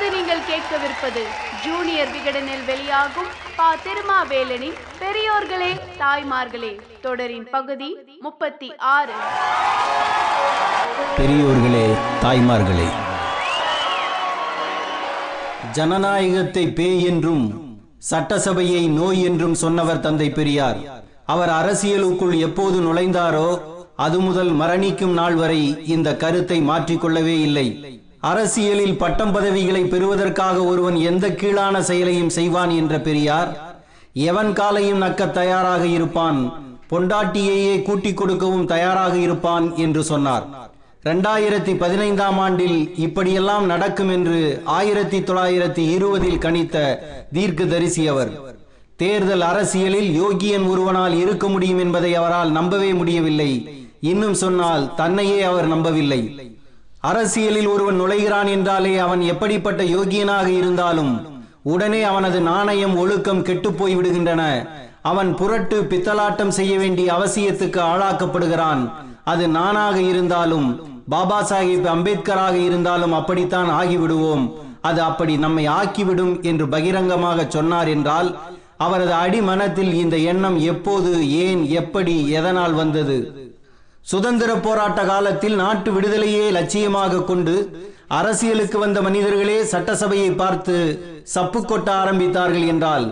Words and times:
இப்போது 0.00 0.16
நீங்கள் 0.16 0.46
கேட்கவிருப்பது 0.50 1.22
ஜூனியர் 1.62 2.12
விகடனில் 2.12 2.62
வெளியாகும் 2.68 3.26
பா. 3.56 3.66
திருமாவேலனின் 3.84 4.78
பெரியோர்களே 5.00 5.68
தாய்மார்களே 5.98 6.70
தொடரின் 7.02 7.44
பகுதி 7.54 7.88
முப்பத்தி 8.26 8.68
ஆறு. 8.92 9.14
பெரியோர்களே 11.18 11.84
தாய்மார்களே 12.24 12.88
ஜனநாயகத்தை 15.78 16.64
பேய் 16.80 17.04
என்றும் 17.10 17.44
சட்டசபையை 18.10 18.82
நோய் 18.98 19.22
என்றும் 19.28 19.58
சொன்னவர் 19.64 20.04
தந்தை 20.08 20.30
பெரியார். 20.40 20.80
அவர் 21.26 21.54
அரசியலுக்குள் 21.60 22.36
எப்போது 22.48 22.78
நுழைந்தாரோ 22.88 23.48
அது 24.06 24.18
முதல் 24.20 24.54
மரணிக்கும் 24.62 25.16
நாள் 25.22 25.38
வரை 25.44 25.62
இந்த 25.96 26.16
கருத்தை 26.24 26.60
மாற்றிக்கொள்ளவே 26.72 27.38
இல்லை. 27.48 27.68
அரசியலில் 28.20 28.96
பட்டம் 28.96 29.32
பதவிகளை 29.32 29.84
பெறுவதற்காக 29.84 30.64
ஒருவன் 30.64 30.96
எந்த 30.96 31.30
கீழான 31.30 31.80
செயலையும் 31.80 32.28
செய்வான் 32.28 32.70
என்ற 32.70 33.00
பெரியார் 33.00 33.80
எவன் 34.12 34.52
காலையும் 34.52 35.02
நக்க 35.02 35.30
தயாராக 35.30 35.86
இருப்பான் 35.86 36.52
பொண்டாட்டியையே 36.90 37.82
கூட்டிக் 37.82 38.16
கொடுக்கவும் 38.16 38.66
தயாராக 38.66 39.16
இருப்பான் 39.16 39.76
என்று 39.76 40.02
சொன்னார். 40.02 40.44
இரண்டாயிரத்தி 41.04 41.76
பதினைந்தாம் 41.76 42.38
ஆண்டில் 42.38 42.96
இப்படியெல்லாம் 42.96 43.66
நடக்கும் 43.66 44.08
என்று 44.08 44.62
ஆயிரத்தி 44.64 45.18
தொள்ளாயிரத்தி 45.18 45.90
இருபதில் 45.90 46.38
கணித்த 46.38 46.98
தீர்க்கதரிசி 47.32 48.08
அவர். 48.08 48.32
தேர்தல் 48.96 49.40
அரசியலில் 49.40 50.22
யோகியன் 50.22 50.68
ஒருவனால் 50.68 51.14
இருக்க 51.14 51.48
முடியும் 51.48 51.78
என்பதை 51.78 52.14
அவரால் 52.14 52.50
நம்பவே 52.50 52.92
முடியவில்லை. 52.92 53.68
இன்னும் 54.00 54.34
சொன்னால் 54.34 54.94
தன்னையே 54.94 55.42
அவர் 55.42 55.66
நம்பவில்லை. 55.66 56.39
அரசியலில் 57.00 57.66
ஒருவன் 57.66 58.00
நுழைகிறான் 58.00 58.48
என்றாலே 58.48 58.98
அவன் 58.98 59.20
எப்படிப்பட்ட 59.20 59.82
யோகியனாக 59.82 60.46
இருந்தாலும் 60.46 61.12
உடனே 61.62 62.02
அவனது 62.02 62.40
நாணயம் 62.40 62.96
ஒழுக்கம் 62.96 63.42
கெட்டுப் 63.42 63.78
போய் 63.78 63.96
விடுகின்றன 63.96 64.42
அவன் 65.02 65.34
புரட்டு 65.34 65.76
பித்தலாட்டம் 65.82 66.48
செய்ய 66.48 66.78
வேண்டிய 66.78 67.08
அவசியத்துக்கு 67.12 67.80
ஆளாக்கப்படுகிறான். 67.92 68.82
அது 69.24 69.48
நானாக 69.48 70.00
இருந்தாலும் 70.00 70.68
பாபா 71.08 71.38
சாஹிப் 71.42 71.86
அம்பேத்கராக 71.86 72.54
இருந்தாலும் 72.54 73.12
அப்படித்தான் 73.12 73.70
ஆகிவிடுவோம். 73.70 74.44
அது 74.80 75.02
அப்படி 75.02 75.36
நம்மை 75.36 75.68
ஆக்கிவிடும் 75.68 76.42
என்று 76.42 76.68
பகிரங்கமாக 76.68 77.46
சொன்னார் 77.48 77.88
என்றால் 77.88 78.38
அவரது 78.76 79.12
அடிமனத்தில் 79.12 79.92
இந்த 79.94 80.16
எண்ணம் 80.16 80.58
எப்போது 80.58 81.30
ஏன் 81.44 81.62
எப்படி 81.70 82.28
எதனால் 82.30 82.72
வந்தது? 82.72 83.18
சுதந்திர 84.04 84.54
போராட்ட 84.56 85.00
காலத்தில் 85.04 85.54
நாட்டு 85.54 85.90
விடுதலையே 85.92 86.44
லட்சியமாக 86.50 87.24
கொண்டு 87.24 87.54
அரசியலுக்கு 88.08 88.78
வந்த 88.78 89.02
மனிதர்களே 89.02 89.58
சட்டசபையை 89.64 90.30
பார்த்து 90.36 90.76
சப்பு 91.34 91.60
கொட்ட 91.60 91.88
ஆரம்பித்தார்கள் 92.02 92.66
என்றால் 92.66 93.06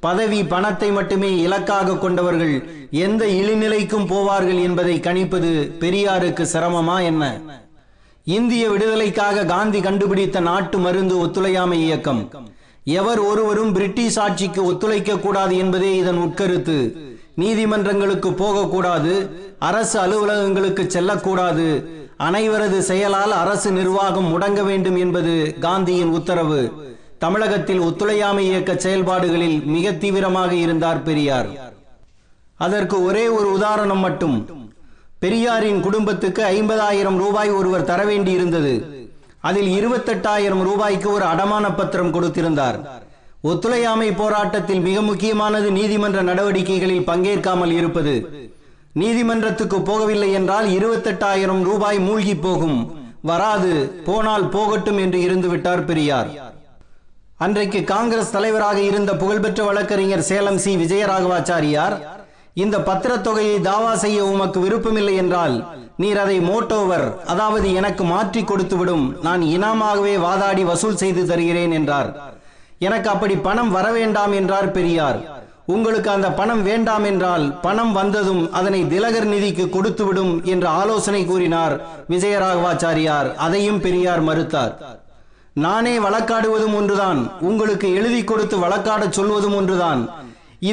பதவி 0.00 0.44
பணத்தை 0.44 0.90
மட்டுமே 0.90 1.30
இலக்காக 1.40 1.96
கொண்டவர்கள் 1.96 2.54
எந்த 2.90 3.24
இழிநிலைக்கும் 3.38 4.08
போவார்கள் 4.12 4.60
என்பதை 4.62 4.96
கணிப்பது 5.00 5.52
பெரியாருக்கு 5.82 6.44
சிரமமா 6.52 6.96
என்ன? 7.02 7.24
இந்திய 8.24 8.64
விடுதலைக்காக 8.70 9.44
காந்தி 9.44 9.80
கண்டுபிடித்த 9.80 10.40
நாட்டு 10.40 10.78
மருந்து 10.78 11.18
ஒத்துழையாமை 11.18 11.78
இயக்கம். 11.82 12.22
எவர் 12.84 13.18
ஒருவரும் 13.18 13.72
பிரிட்டிஷ் 13.72 14.18
ஆட்சிக்கு 14.18 14.64
ஒத்துழைக்க 14.64 15.18
கூடாது 15.18 15.56
என்பதே 15.56 15.96
இதன் 15.96 16.16
உட்கருத்து. 16.16 16.78
நீதிமன்றங்களுக்கு 17.40 18.30
போகக்கூடாது 18.42 19.12
அரசு 19.68 19.96
அலுவலகங்களுக்கு 20.04 20.82
செல்லக்கூடாது. 20.94 21.68
அனைவரது 22.26 22.78
செயலால் 22.90 23.32
அரசு 23.42 23.70
நிர்வாகம் 23.78 24.28
முடங்க 24.32 24.60
வேண்டும் 24.70 24.98
என்பது 25.04 25.32
காந்தியின் 25.64 26.12
உத்தரவு. 26.18 26.60
தமிழகத்தில் 27.24 27.80
ஒத்துழையாமை 27.80 28.44
இயக்க 28.50 28.72
செயல்பாடுகளில் 28.84 29.56
மிக 29.74 29.92
தீவிரமாக 30.02 30.52
இருந்தார் 30.64 31.02
பெரியார். 31.08 31.48
அதற்கு 32.66 32.96
ஒரே 33.04 33.24
ஒரு 33.38 33.48
உதாரணம் 33.52 34.02
மட்டும். 34.06 34.36
பெரியாரின் 35.22 35.80
குடும்பத்துக்கு 35.80 36.42
ஐம்பதாயிரம் 36.56 37.18
ரூபாய் 37.24 37.50
ஒருவர் 37.58 37.88
தர 37.90 38.00
வேண்டி 38.10 38.32
இருந்தது 38.38 38.74
அதில் 39.48 39.70
இருபத்தெட்டாயிரம் 39.78 40.62
ரூபாய்க்கு 40.68 41.08
ஒரு 41.10 41.24
அடமான 41.24 41.64
பத்திரம் 41.78 42.14
கொடுத்திருந்தார். 42.14 42.78
ஒத்துழையாமை 43.48 44.10
போராட்டத்தில் 44.18 44.82
மிக 44.86 44.98
முக்கியமானது 45.06 45.68
நீதிமன்ற 45.78 46.18
நடவடிக்கைகளில் 46.28 47.06
பங்கேற்காமல் 47.08 47.72
இருப்பது. 47.78 48.14
நீதிமன்றத்துக்கு 49.00 49.78
போகவில்லை 49.88 50.28
என்றால் 50.38 50.66
இருபத்தெட்டாயிரம் 50.76 51.62
ரூபாய் 51.68 51.98
மூழ்கி 52.06 52.34
போகும். 52.44 52.78
வராது 53.30 53.72
போனால் 54.06 54.46
போகட்டும் 54.54 54.98
என்று 55.04 55.18
இருந்துவிட்டார் 55.26 55.82
பெரியார். 55.84 56.30
அன்றைக்கு 57.44 57.80
காங்கிரஸ் 57.92 58.34
தலைவராக 58.36 58.78
இருந்த 58.90 59.12
புகழ்பெற்ற 59.22 59.60
வழக்கறிஞர் 59.68 60.28
சேலம் 60.30 60.60
சி. 60.64 60.72
விஜயராகவாச்சாரியார் 60.82 61.96
இந்த 62.64 62.76
பத்திரத் 62.88 63.24
தொகையை 63.26 63.56
தாவா 63.70 63.92
செய்ய 64.04 64.18
உமக்கு 64.32 64.58
விருப்பமில்லை 64.64 65.14
என்றால் 65.22 65.56
நீர் 66.02 66.20
அதை 66.24 66.38
மோட்டோவர் 66.50 67.06
அதாவது 67.32 67.66
எனக்கு 67.80 68.04
மாற்றி 68.12 68.42
கொடுத்துவிடும். 68.42 69.04
நான் 69.26 69.42
இனாமாகவே 69.56 70.14
வாதாடி 70.26 70.64
வசூல் 70.70 71.00
செய்து 71.02 71.24
தருகிறேன் 71.32 71.74
என்றார். 71.80 72.10
எனக்கு 72.88 73.08
அப்படி 73.14 73.34
பணம் 73.46 73.70
வர 73.76 73.86
வேண்டாம் 73.98 74.32
என்றார் 74.40 74.70
பெரியார். 74.76 75.18
உங்களுக்கு 75.74 76.08
அந்த 76.14 76.28
பணம் 76.38 76.62
வேண்டாம் 76.62 77.04
என்றால் 77.10 77.44
பணம் 77.66 77.92
வந்ததும் 77.92 78.42
அதனை 78.58 78.80
திலகர் 78.88 79.28
நிதிக்கு 79.28 79.64
கொடுத்து 79.76 80.04
விடும் 80.04 80.32
என்று 80.52 80.68
ஆலோசனை 80.80 81.22
கூறினார் 81.30 81.74
விஜயராகவாச்சாரியார். 82.10 83.28
அதையும் 83.46 83.80
பெரியார் 83.86 84.22
மறுத்தார். 84.28 84.74
நானே 85.64 85.94
வழக்காடுவதும் 86.04 86.76
ஒன்றுதான். 86.80 87.20
உங்களுக்கு 87.48 87.88
எழுதி 87.98 88.20
கொடுத்து 88.24 88.58
வழக்காடச் 88.58 89.16
சொல்வதும் 89.18 89.56
ஒன்றுதான். 89.56 90.02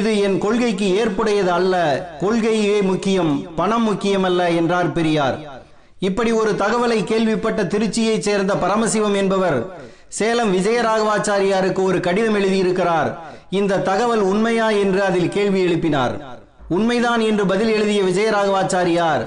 இது 0.00 0.10
என் 0.26 0.38
கொள்கைக்கு 0.44 0.88
ஏற்புடையது 1.00 1.52
அல்ல. 1.58 1.74
கொள்கையே 2.20 2.76
முக்கியம் 2.90 3.32
பணம் 3.56 3.86
முக்கியமல்ல 3.88 4.42
என்றார் 4.60 4.90
பெரியார். 4.98 5.36
இப்படி 6.08 6.30
ஒரு 6.32 6.52
தகவலை 6.62 6.98
கேள்விப்பட்ட 7.10 7.62
திருச்சியைச் 7.72 8.26
சேர்ந்த 8.26 8.52
பரமசிவம் 8.62 9.16
என்பவர் 9.20 9.58
சேலம் 10.18 10.50
விஜயராகவாச்சாரியாருக்கு 10.54 11.82
ஒரு 11.88 11.98
கடிதம் 12.06 12.36
எழுதியிருக்கிறார். 12.38 13.10
இந்த 13.50 13.80
தகவல் 13.90 14.22
உண்மையா 14.30 14.68
என்று 14.84 15.00
அதில் 15.08 15.34
கேள்வி 15.36 15.60
எழுப்பினார். 15.66 16.14
உண்மைதான் 16.76 17.22
என்று 17.28 17.44
பதில் 17.52 17.72
எழுதிய 17.76 18.00
விஜயராகவாச்சாரியார் 18.08 19.22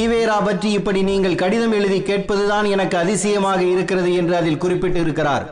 ஈவேரா 0.00 0.38
பற்றி 0.44 0.70
இப்படி 0.78 1.02
நீங்கள் 1.10 1.40
கடிதம் 1.42 1.74
எழுதி 1.78 1.98
கேட்பதுதான் 2.02 2.66
எனக்கு 2.74 2.96
அதிசயமாக 3.02 3.60
இருக்கிறது 3.74 4.10
என்று 4.20 4.36
அதில் 4.40 4.62
குறிப்பிட்டு 4.64 5.00
இருக்கிறார் 5.00 5.46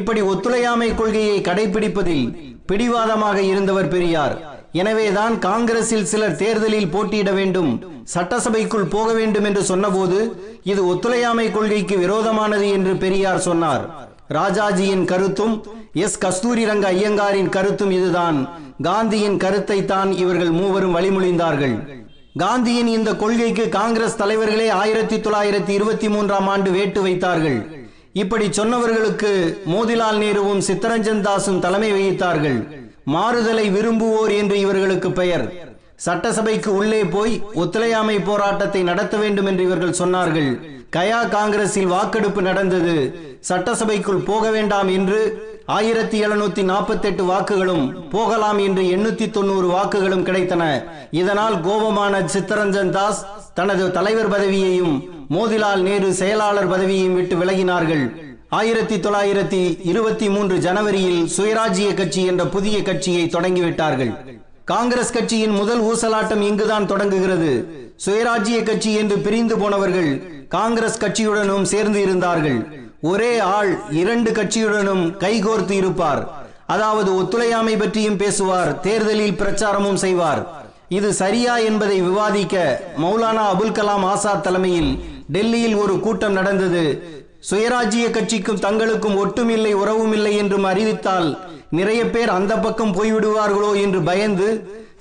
இப்படி 0.00 0.20
ஒத்துழையாமை 0.32 0.90
கொள்கையை 0.94 1.38
கடைபிடிப்பதில் 1.48 2.26
பிடிவாதமாக 2.66 3.38
இருந்தவர் 3.52 3.92
பெரியார். 3.94 4.36
எனவேதான் 4.80 5.38
காங்கிரஸில் 5.38 6.06
சிலர் 6.10 6.36
தேர்தலில் 6.36 6.92
போட்டியிட 6.92 7.30
வேண்டும் 7.30 7.70
சட்டசபைக்குள் 8.14 8.86
போக 8.94 9.12
வேண்டும் 9.12 9.44
என்று 9.44 9.62
சொன்னபோது 9.64 10.18
இது 10.62 10.86
ஒத்துழையாமை 10.86 11.50
கொள்கைக்கு 11.50 11.98
விரோதமானது 11.98 12.68
என்று 12.68 12.96
பெரியார் 12.96 13.44
சொன்னார். 13.48 13.84
ராஜாஜியின் 14.38 15.04
கருத்தும் 15.04 15.54
எஸ். 16.04 16.18
கஸ்தூரி 16.18 16.64
ரங்க 16.64 16.86
ஐயங்காரின் 16.92 17.48
கருத்தும் 17.48 17.90
இதுதான். 17.90 18.38
காந்தியின் 18.82 19.36
கருத்தை 19.36 19.84
தான் 19.84 20.12
இவர்கள் 20.12 20.50
மூவரும் 20.50 20.96
வழிமொழிந்தார்கள். 20.96 21.76
காந்தியின் 22.38 22.86
இந்த 22.86 23.10
கொள்கைக்கு 23.14 23.68
காங்கிரஸ் 23.68 24.16
தலைவர்களே 24.16 24.68
ஆயிரத்தி 24.68 25.16
தொள்ளாயிரத்தி 25.16 25.68
இருபத்தி 25.68 26.08
மூன்றாம் 26.08 26.46
ஆண்டு 26.46 26.70
வேட்டு 26.70 27.02
வைத்தார்கள். 27.02 27.58
இப்படி 28.12 28.46
சொன்னவர்களுக்கு 28.58 29.32
மோதிலால் 29.74 30.20
நேருவும் 30.22 30.64
சித்தரஞ்சன் 30.68 31.22
தாஸும் 31.26 31.58
தலைமை 31.58 31.90
வகித்தார்கள். 31.92 32.81
மாறுதலை 33.04 33.70
விரும்புவோர் 33.70 34.30
என்று 34.30 34.58
இவர்களுக்கு 34.58 35.12
பெயர். 35.12 35.52
சட்டசபைக்கு 35.96 36.74
உள்ளே 36.74 37.04
போய் 37.04 37.42
ஒத்துழையாமை 37.54 38.20
போராட்டத்தை 38.20 38.82
நடத்த 38.82 39.16
வேண்டும் 39.16 39.46
என்று 39.46 39.62
இவர்கள் 39.64 39.98
சொன்னார்கள். 39.98 40.60
கயா 40.90 41.24
காங்கிரஸில் 41.24 41.86
வாக்கெடுப்பு 41.86 42.42
நடந்தது. 42.42 42.96
சட்டசபைக்குள் 43.48 44.24
போக 44.24 44.50
வேண்டாம் 44.50 44.88
என்று 44.88 45.50
ஆயிரத்தி 45.66 46.24
எழுநூத்தி 46.24 46.62
நாற்பத்தி 46.62 47.04
எட்டு 47.04 47.24
வாக்குகளும் 47.24 48.10
போகலாம் 48.10 48.58
என்று 48.58 48.82
எண்ணூத்தி 48.82 49.30
தொண்ணூறு 49.30 49.66
வாக்குகளும் 49.66 50.24
கிடைத்தன. 50.24 50.82
இதனால் 51.10 51.60
கோபமான 51.60 52.20
சித்தரஞ்சன் 52.20 52.90
தாஸ் 52.90 53.26
தனது 53.54 53.90
தலைவர் 53.90 54.30
பதவியையும் 54.30 55.08
மோதிலால் 55.30 55.80
நேரு 55.80 56.14
செயலாளர் 56.14 56.70
பதவியையும் 56.70 57.14
விட்டு 57.14 57.36
விலகினார்கள். 57.36 58.31
ஆயிரத்தி 58.56 58.96
தொள்ளாயிரத்தி 58.96 59.80
இருபத்தி 59.82 60.28
மூன்று 60.28 60.58
ஜனவரியில் 60.58 61.28
சுயராஜ்ய 61.36 61.94
கட்சி 61.94 62.24
என்ற 62.24 62.46
புதிய 62.46 62.82
கட்சியை 62.82 63.22
தொடங்கிவிட்டார்கள். 63.24 64.10
காங்கிரஸ் 64.64 65.12
கட்சியின் 65.12 65.50
முதல் 65.50 65.80
ஊசலாட்டம் 65.82 66.40
இங்குதான் 66.40 66.86
தொடங்குகிறது. 66.86 67.52
சுயராஜ்ய 68.06 68.62
கட்சி 68.62 68.92
என்று 68.94 69.18
பிரிந்து 69.18 69.58
போனவர்கள் 69.58 70.10
காங்கிரஸ் 70.48 71.00
கட்சியுடனும் 71.04 71.62
சேர்ந்து 71.62 72.00
இருந்தார்கள். 72.00 72.58
ஒரே 73.00 73.38
ஆள் 73.38 73.80
இரண்டு 73.90 74.30
கட்சியுடனும் 74.30 75.04
கைகோர்த்து 75.24 75.70
இருப்பார். 75.70 76.22
அதாவது 76.66 77.14
ஒத்துழையாமை 77.14 77.76
பற்றியும் 77.76 78.16
பேசுவார் 78.16 78.80
தேர்தலில் 78.80 79.38
பிரச்சாரமும் 79.42 80.02
செய்வார். 80.04 80.64
இது 80.88 81.12
சரியா 81.12 81.56
என்பதை 81.56 82.00
விவாதிக்க 82.00 82.82
மௌலானா 82.98 83.46
அபுல் 83.54 83.76
கலாம் 83.80 84.06
ஆசாத் 84.12 84.42
தலைமையில் 84.42 84.92
டெல்லியில் 85.32 85.76
ஒரு 85.76 86.00
கூட்டம் 86.00 86.32
நடந்தது. 86.32 86.84
சுயராஜ்ய 87.50 88.10
கட்சிக்கும் 88.10 88.60
தங்களுக்கும் 88.60 89.16
ஒட்டுமில்லை 89.22 89.72
உறவுமில்லை 89.74 90.32
என்றும் 90.36 90.64
அறிவித்தால் 90.64 91.28
நிறைய 91.70 92.10
பேர் 92.10 92.28
அந்த 92.28 92.56
பக்கம் 92.56 92.94
போய்விடுவார்களோ 92.94 93.70
என்று 93.80 94.02
பயந்து 94.02 94.48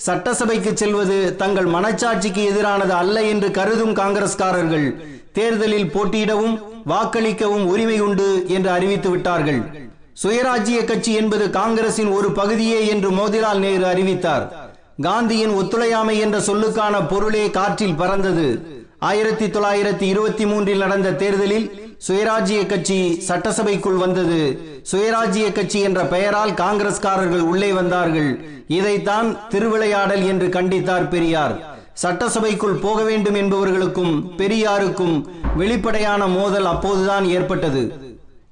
சட்டசபைக்கு 0.06 0.72
செல்வது 0.74 1.36
தங்கள் 1.36 1.66
மனச்சாட்சிக்கு 1.66 2.42
எதிரானது 2.52 2.94
அல்ல 3.02 3.24
என்று 3.24 3.52
கருதும் 3.52 3.94
காங்கிரஸ்காரர்கள். 3.96 4.88
தேர்தலில் 5.34 5.92
போட்டியிடவும் 5.94 6.56
வாக்களிக்கவும் 6.88 7.66
உரிமை 7.66 8.00
உண்டு 8.00 8.46
என்று 8.48 8.70
அறிவித்து 8.70 9.10
விட்டார்கள். 9.10 9.62
சுயராஜ்ய 10.24 10.80
கட்சி 10.86 11.14
என்பது 11.14 11.50
காங்கிரசின் 11.50 12.12
ஒரு 12.12 12.32
பகுதியே 12.32 12.88
என்று 12.88 13.12
மோதிலால் 13.12 13.60
நேரு 13.60 13.86
அறிவித்தார். 13.86 14.46
காந்தியின் 15.02 15.54
ஒத்துழையாமை 15.54 16.20
என்ற 16.20 16.40
சொல்லுக்கான 16.40 17.08
பொருளே 17.08 17.50
காற்றில் 17.50 17.96
பறந்தது. 17.96 18.48
ஆயிரத்தி 19.00 19.46
தொள்ளாயிரத்தி 19.46 20.02
இருபத்தி 20.02 20.46
மூன்றில் 20.46 20.78
நடந்த 20.78 21.14
தேர்தலில் 21.14 21.68
சுயராஜ்ய 22.08 22.66
கட்சி 22.66 23.00
சட்டசபைக்குள் 23.28 23.98
வந்தது. 23.98 24.40
சுயராஜ்ய 24.92 25.52
கட்சி 25.52 25.80
என்ற 25.80 26.02
பெயரால் 26.06 26.52
காங்கிரஸ்காரர்கள் 26.52 27.44
உள்ளே 27.52 27.72
வந்தார்கள். 27.72 28.32
இதைத்தான் 28.68 29.28
திருவிளையாடல் 29.50 30.24
என்று 30.26 30.48
கண்டித்தார் 30.48 31.10
பெரியார். 31.10 31.56
சட்டசபைக்குள் 32.04 32.78
போக 32.86 33.04
வேண்டும் 33.04 33.36
என்பவர்களுக்கும் 33.36 34.14
பெரியாருக்கும் 34.38 35.16
வெளிப்படையான 35.56 36.28
மோதல் 36.28 36.66
அப்போதுதான் 36.66 37.26
ஏற்பட்டது. 37.26 37.84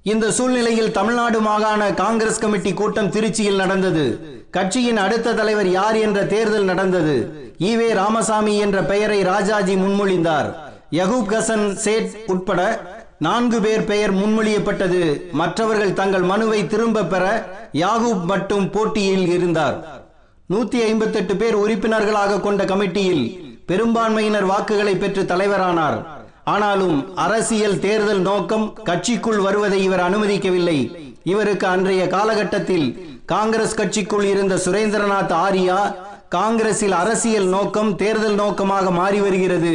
இந்த 0.04 0.32
சூழ்நிலையில் 0.32 0.92
தமிழ்நாடு 0.92 1.40
மாகாண 1.40 1.94
காங்கிரஸ் 1.94 2.40
கமிட்டி 2.40 2.74
கூட்டம் 2.74 3.12
திருச்சியில் 3.12 3.62
நடந்தது. 3.64 4.06
கட்சியின் 4.52 4.98
அடுத்த 4.98 5.34
தலைவர் 5.34 5.70
யார் 5.70 5.96
என்ற 5.96 6.20
தேர்தல் 6.26 6.64
நடந்தது. 6.64 7.18
ஈவே 7.60 7.90
ராமசாமி 7.94 8.58
என்ற 8.58 8.84
பெயரை 8.84 9.22
ராஜாஜி 9.24 9.76
முன்மொழிந்தார். 9.76 10.50
யகூப் 10.92 11.34
ஹசன் 11.34 11.74
சேட் 11.74 12.12
உட்பட 12.28 12.62
நான்கு 13.20 13.62
பேர் 13.62 13.84
பெயர் 13.84 14.14
முன்மொழியப்பட்டது. 14.14 15.32
மற்றவர்கள் 15.32 15.94
தங்கள் 15.94 16.22
மனுவை 16.22 16.68
திரும்ப 16.68 17.04
பெற 17.04 17.26
யாகூப் 17.74 18.24
மட்டும் 18.24 18.70
போட்டியில் 18.70 19.28
இருந்தார். 19.28 19.78
நூத்தி 20.50 20.82
ஐம்பத்தெட்டு 20.84 21.36
பேர் 21.36 21.54
உறுப்பினர்களாக 21.54 22.40
கொண்ட 22.40 22.66
கமிட்டியில் 22.66 23.24
பெரும்பான்மையினர் 23.66 24.46
வாக்குகளை 24.46 24.96
பெற்று 24.96 25.24
தலைவரானார். 25.24 26.06
ஆனாலும் 26.44 27.16
அரசியல் 27.16 27.80
தேர்தல் 27.80 28.20
நோக்கம் 28.20 28.78
கட்சிக்குள் 28.86 29.42
வருவதை 29.42 29.84
இவர் 29.84 30.00
அனுமதிக்கவில்லை. 30.00 30.80
இவருக்கு 31.24 31.68
அன்றைய 31.68 32.08
காலகட்டத்தில் 32.08 32.88
காங்கிரஸ் 33.26 33.80
கட்சிக்குள் 33.80 34.24
இருந்த 34.24 34.56
சுரேந்திரநாத் 34.56 35.32
ஆரியா 35.32 35.80
காங்கிரசில் 36.36 36.94
அரசியல் 37.02 37.48
நோக்கம் 37.54 37.92
தேர்தல் 38.02 38.36
நோக்கமாக 38.42 38.92
மாறி 38.98 39.20
வருகிறது. 39.26 39.72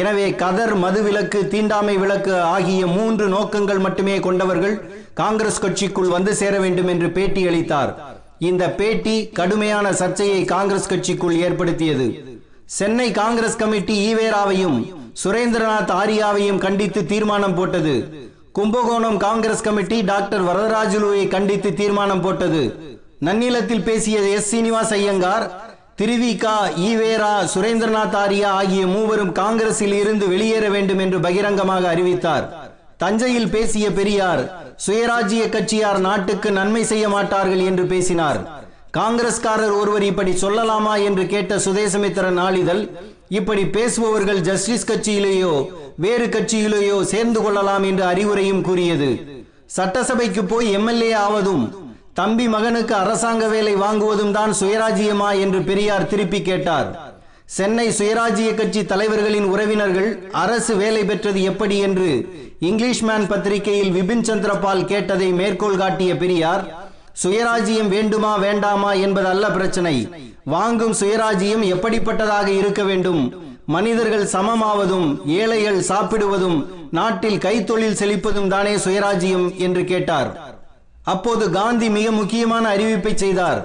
எனவே 0.00 0.26
கதர் 0.42 0.72
மதுவிலக்கு 0.84 1.40
தீண்டாமை 1.52 1.96
விலக்கு 2.02 2.32
ஆகிய 2.54 2.82
மூன்று 2.96 3.24
நோக்கங்கள் 3.34 3.80
மட்டுமே 3.86 4.14
கொண்டவர்கள் 4.26 4.76
காங்கிரஸ் 5.20 5.60
கட்சிக்குள் 5.64 6.12
வந்து 6.14 6.32
சேர 6.40 6.54
வேண்டும் 6.64 6.90
என்று 6.92 7.08
பேட்டி 7.16 7.42
அளித்தார். 7.50 7.92
இந்த 8.50 8.64
பேட்டி 8.80 9.16
கடுமையான 9.38 9.86
சர்ச்சையை 10.00 10.40
காங்கிரஸ் 10.54 10.90
கட்சிக்குள் 10.92 11.36
ஏற்படுத்தியது. 11.46 12.06
சென்னை 12.78 13.08
காங்கிரஸ் 13.20 13.60
கமிட்டி 13.62 13.96
ஈவேராவையும் 14.08 14.78
சுரேந்திரநாத் 15.22 15.92
ஆரியாவையும் 16.02 16.62
கண்டித்து 16.66 17.00
தீர்மானம் 17.12 17.56
போட்டது. 17.58 17.94
கும்பகோணம் 18.58 19.18
காங்கிரஸ் 19.26 19.66
கமிட்டி 19.66 19.98
டாக்டர் 20.12 20.46
வரதராஜுலுவை 20.48 21.24
கண்டித்து 21.34 21.72
தீர்மானம் 21.80 22.22
போட்டது. 22.26 22.62
நன்னிலத்தில் 23.26 23.86
பேசிய 23.88 24.18
எஸ் 24.36 24.48
சீனிவாஸ் 24.52 24.92
ஐயங்கார் 24.98 25.44
திருவிகா 26.00 26.52
ஈவேரா 26.88 27.32
சுரேந்திரநாத் 27.52 28.14
ஆரியா 28.20 28.50
ஆகிய 28.60 28.82
மூவரும் 28.92 29.32
காங்கிரஸில் 29.32 29.92
இருந்து 29.92 30.28
வெளியேற 30.28 30.68
வேண்டும் 30.74 30.98
என்று 30.98 31.18
பகிரங்கமாக 31.20 31.84
அறிவித்தார். 31.88 32.44
தஞ்சையில் 33.02 33.50
பேசிய 33.54 33.86
பெரியார் 33.98 34.42
சுயராஜ்ய 34.84 35.42
கட்சியார் 35.48 36.00
நாட்டுக்கு 36.06 36.50
நன்மை 36.58 36.84
செய்ய 36.84 37.08
மாட்டார்கள் 37.08 37.62
என்று 37.70 37.84
பேசினார். 37.92 38.40
காங்கிரஸ்காரர் 38.98 39.74
ஒருவர் 39.80 40.06
இப்படி 40.10 40.32
சொல்லலாமா 40.44 40.94
என்று 41.08 41.26
கேட்ட 41.26 41.58
சுதேசமித்திர 41.66 42.30
நாளிதழ் 42.40 42.82
இப்படி 43.40 43.66
பேசுபவர்கள் 43.76 44.40
ஜஸ்டிஸ் 44.40 44.88
கட்சியிலேயோ 44.92 45.54
வேறு 46.06 46.26
கட்சியிலேயோ 46.36 46.98
சேர்ந்து 47.12 47.42
கொள்ளலாம் 47.42 47.82
என்று 47.90 48.06
அறிவுரையும் 48.12 48.64
கூறியது. 48.70 49.10
சட்டசபைக்கு 49.76 50.44
போய் 50.44 50.68
எம்எல்ஏ 50.80 51.12
ஆவதும் 51.26 51.64
தம்பி 52.14 52.48
மகனுக்கு 52.48 52.94
அரசாங்க 52.94 53.48
வேலை 53.48 53.74
வாங்குவதும் 53.74 54.30
தான் 54.30 54.54
சுயராஜ்யமா 54.60 55.40
என்று 55.40 55.62
பெரியார் 55.62 56.06
திருப்பி 56.06 56.42
கேட்டார். 56.42 57.12
சென்னை 57.46 57.88
சுயராஜ்ய 57.88 58.54
கட்சி 58.54 58.84
தலைவர்களின் 58.84 59.44
உறவினர்கள் 59.44 60.28
அரசு 60.30 60.76
வேலை 60.76 61.04
பெற்றது 61.04 61.42
எப்படி? 61.42 61.78
என்று 61.78 62.28
இங்கிலீஷ்மேன் 62.60 63.28
பத்திரிகையில் 63.28 63.94
விபின் 63.94 64.22
சந்திரபால் 64.22 64.84
கேட்டதை 64.84 65.32
மேற்கோள் 65.32 65.76
காட்டிய 65.76 66.16
பெரியார் 66.16 66.88
சுயராஜ்யம் 67.22 67.88
வேண்டுமா 67.88 68.36
வேண்டாமா 68.36 68.92
என்பது 68.92 69.26
அல்ல 69.26 69.50
பிரச்சனை. 69.50 70.08
வாங்கும் 70.44 70.92
சுயராஜ்யம் 70.92 71.64
எப்படிப்பட்டதாக 71.74 72.46
இருக்க 72.46 72.82
வேண்டும்? 72.82 73.42
மனிதர்கள் 73.66 74.24
சமமாவதும் 74.24 75.26
ஏழைகள் 75.26 75.80
சாப்பிடுவதும் 75.80 76.88
நாட்டில் 76.90 77.38
கைத்தொழில் 77.38 77.98
செழிப்பதும் 78.00 78.48
தானே 78.48 78.74
சுயராஜ்யம்? 78.74 79.56
என்று 79.56 79.84
கேட்டார். 79.84 80.49
அப்போது 81.06 81.50
காந்தி 81.50 81.88
மிக 81.88 82.10
முக்கியமான 82.10 82.64
அறிவிப்பை 82.76 83.14
செய்தார். 83.14 83.60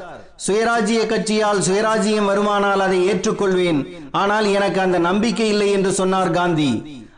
சுயராஜ்ய 0.46 1.02
கட்சியால் 1.12 1.62
சுயராஜ்யம் 1.68 2.30
வருமானால் 2.32 2.84
அதை 2.86 3.00
ஏற்றுக்கொள்வேன். 3.12 3.80
ஆனால் 4.12 4.46
எனக்கு 4.46 4.82
அந்த 4.82 4.98
நம்பிக்கை 5.00 5.48
இல்லை 5.48 5.72
என்று 5.72 5.92
சொன்னார் 5.92 6.32
காந்தி. 6.32 6.72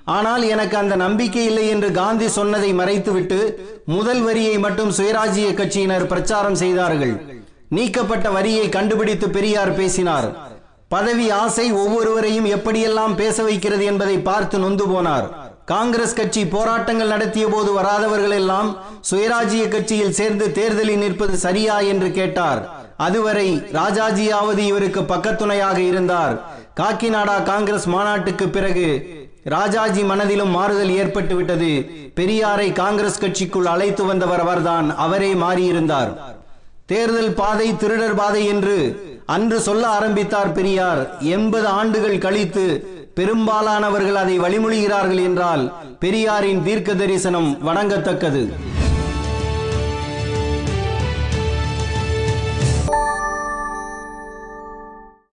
ஆனால் 0.05 0.43
எனக்கு 0.53 0.77
அந்த 0.77 0.95
நம்பிக்கை 0.95 1.45
இல்லை 1.45 1.67
என்று 1.67 1.91
காந்தி 1.91 2.27
சொன்னதை 2.27 2.73
மறைத்துவிட்டு 2.73 3.39
முதல் 3.85 4.21
வரியை 4.21 4.57
மட்டும் 4.65 4.91
சுயராஜ்ய 4.91 5.49
கட்சியினர் 5.53 6.05
பிரச்சாரம் 6.05 6.59
செய்தார்கள். 6.63 7.15
நீக்கப்பட்ட 7.69 8.29
வரியை 8.29 8.69
கண்டுபிடித்து 8.69 9.29
பெரியார் 9.29 9.73
பேசினார். 9.75 10.29
பதவி 10.89 11.29
ஆசை 11.29 11.71
ஒவ்வொருவரையும் 11.71 12.45
எப்படியெல்லாம் 12.45 13.15
பேச 13.15 13.43
வைக்கிறது 13.43 13.85
என்பதை 13.85 14.19
பார்த்து 14.19 14.57
நொந்து 14.59 14.85
போனார். 14.87 15.27
காங்கிரஸ் 15.71 16.17
கட்சி 16.17 16.41
போராட்டங்கள் 16.47 17.11
நடத்திய 17.13 17.45
போது 17.47 17.69
வராதவர்கள் 17.77 18.35
எல்லாம் 18.41 18.69
சுயராஜ்ய 19.09 19.63
கட்சியில் 19.67 20.15
சேர்ந்து 20.19 20.45
தேர்தலில் 20.57 21.01
நிற்பது 21.01 21.37
சரியா 21.37 21.77
என்று 21.79 22.09
கேட்டார். 22.11 22.61
அதுவரை 22.97 23.47
ராஜாஜியாவது 23.79 24.61
இவருக்கு 24.71 25.01
பக்கத்துணையாக 25.01 25.77
இருந்தார். 25.89 26.35
காக்கிநாடா 26.79 27.35
காங்கிரஸ் 27.43 27.87
மாநாட்டுக்கு 27.95 28.47
பிறகு 28.47 28.87
ராஜாஜி 29.55 30.03
மனதிலும் 30.03 30.55
மாறுதல் 30.57 30.93
ஏற்பட்டு 31.01 31.35
விட்டது 31.35 31.71
பெரியாரை 32.19 32.69
காங்கிரஸ் 32.81 33.21
கட்சிக்குள் 33.23 33.71
அழைத்து 33.73 34.05
வந்தவர் 34.05 34.43
அவர்தான். 34.45 34.87
அவரே 35.05 35.31
மாறியிருந்தார். 35.43 36.11
தேர்தல் 36.85 37.33
பாதை 37.33 37.69
திருடர் 37.81 38.19
பாதை 38.21 38.43
என்று 38.53 38.77
அன்று 39.35 39.57
சொல்ல 39.59 39.83
ஆரம்பித்தார் 39.87 40.51
பெரியார். 40.51 41.01
எண்பது 41.35 41.67
ஆண்டுகள் 41.79 42.23
கழித்து 42.25 42.67
பெரும்பாலானவர்கள் 43.17 44.19
அதை 44.23 44.35
வழிமொழிகிறார்கள் 44.39 45.21
என்றால் 45.29 45.63
பெரியாரின் 45.99 46.63
தீர்க்க 46.63 46.99
தரிசனம் 47.01 47.49
வணங்கத்தக்கது. 47.67 48.41